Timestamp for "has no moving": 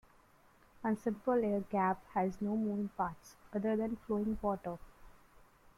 2.15-2.89